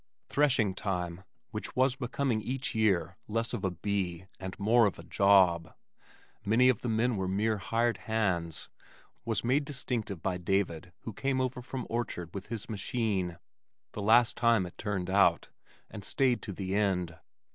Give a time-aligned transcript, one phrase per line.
[0.29, 5.03] Threshing time, which was becoming each year less of a "bee" and more of a
[5.03, 5.75] job
[6.43, 8.67] (many of the men were mere hired hands),
[9.25, 13.37] was made distinctive by David who came over from Orchard with his machine
[13.91, 15.49] the last time as it turned out
[15.91, 17.19] and stayed to the end.